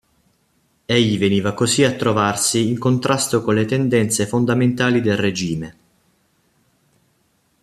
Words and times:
Egli 0.87 1.19
veniva 1.19 1.53
così 1.53 1.83
a 1.83 1.93
trovarsi 1.95 2.67
in 2.67 2.79
contrasto 2.79 3.43
con 3.43 3.53
le 3.53 3.65
tendenze 3.65 4.25
fondamentali 4.25 4.99
del 4.99 5.15
regime. 5.15 5.75